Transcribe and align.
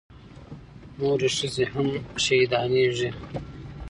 نورې 0.99 1.29
ښځې 1.37 1.63
هم 1.73 1.87
شهيدانېږي. 2.23 3.09